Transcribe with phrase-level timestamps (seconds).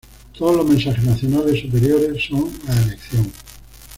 [0.35, 3.31] Todos los mensajes nacionales superiores son a elección.